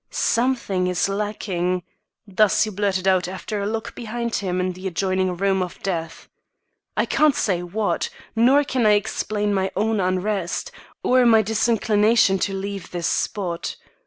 "Something 0.09 0.87
is 0.87 1.07
lacking." 1.07 1.83
Thus 2.25 2.63
he 2.63 2.71
blurted 2.71 3.07
out 3.07 3.27
after 3.27 3.61
a 3.61 3.67
look 3.67 3.93
behind 3.93 4.33
him 4.37 4.59
into 4.59 4.81
the 4.81 4.87
adjoining 4.87 5.37
room 5.37 5.61
of 5.61 5.77
death. 5.83 6.27
"I 6.97 7.05
can't 7.05 7.35
say 7.35 7.61
what; 7.61 8.09
nor 8.35 8.63
can 8.63 8.87
I 8.87 8.93
explain 8.93 9.53
my 9.53 9.69
own 9.75 9.99
unrest, 9.99 10.71
or 11.03 11.23
my 11.27 11.43
disinclination 11.43 12.39
to 12.39 12.51
leave 12.55 12.89
this 12.89 13.05
spot. 13.05 13.75